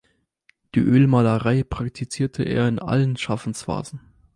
[0.73, 3.99] Die Ölmalerei praktizierte er in allen Schaffensphasen.